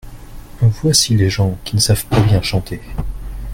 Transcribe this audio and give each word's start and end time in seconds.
Voici 0.61 1.15
les 1.15 1.29
gens 1.29 1.59
qui 1.63 1.75
ne 1.75 1.79
savent 1.81 2.07
pas 2.07 2.21
bien 2.21 2.41
chanter. 2.41 2.81